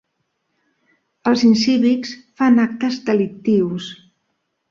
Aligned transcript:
Els 1.31 1.43
incívics 1.49 2.15
fan 2.41 2.61
actes 2.65 2.99
delictius. 3.11 3.93